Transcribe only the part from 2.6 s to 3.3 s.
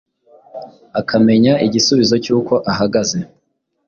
ahagaze